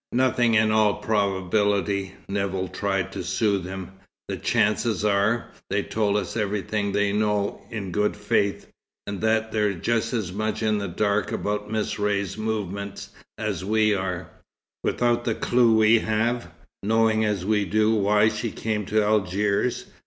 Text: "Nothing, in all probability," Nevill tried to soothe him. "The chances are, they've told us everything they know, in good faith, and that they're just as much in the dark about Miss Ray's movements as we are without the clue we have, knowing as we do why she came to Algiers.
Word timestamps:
"Nothing, 0.13 0.55
in 0.55 0.71
all 0.71 0.95
probability," 0.95 2.13
Nevill 2.27 2.69
tried 2.69 3.11
to 3.11 3.23
soothe 3.23 3.67
him. 3.67 3.91
"The 4.29 4.35
chances 4.37 5.05
are, 5.05 5.51
they've 5.69 5.87
told 5.87 6.17
us 6.17 6.35
everything 6.35 6.91
they 6.91 7.13
know, 7.13 7.61
in 7.69 7.91
good 7.91 8.17
faith, 8.17 8.65
and 9.05 9.21
that 9.21 9.51
they're 9.51 9.75
just 9.75 10.11
as 10.11 10.33
much 10.33 10.63
in 10.63 10.79
the 10.79 10.87
dark 10.87 11.31
about 11.31 11.69
Miss 11.69 11.99
Ray's 11.99 12.35
movements 12.35 13.09
as 13.37 13.63
we 13.63 13.93
are 13.93 14.27
without 14.83 15.23
the 15.23 15.35
clue 15.35 15.77
we 15.77 15.99
have, 15.99 16.49
knowing 16.81 17.23
as 17.23 17.45
we 17.45 17.63
do 17.63 17.93
why 17.93 18.27
she 18.27 18.49
came 18.49 18.87
to 18.87 19.03
Algiers. 19.05 19.85